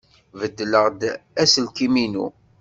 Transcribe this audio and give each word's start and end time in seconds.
Beddleɣ-d 0.39 1.01
aselkim-inu. 1.43 2.27